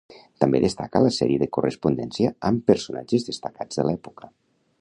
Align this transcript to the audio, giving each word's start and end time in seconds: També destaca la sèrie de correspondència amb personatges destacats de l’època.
També 0.43 0.61
destaca 0.63 1.01
la 1.07 1.11
sèrie 1.17 1.41
de 1.43 1.49
correspondència 1.59 2.33
amb 2.51 2.65
personatges 2.73 3.29
destacats 3.31 3.83
de 3.83 3.91
l’època. 3.91 4.35